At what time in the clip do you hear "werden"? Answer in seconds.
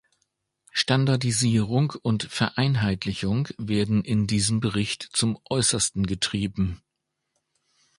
3.59-4.03